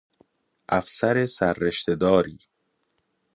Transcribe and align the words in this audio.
افسر 0.79 1.25
سررشته 1.25 1.95
داری 1.95 2.39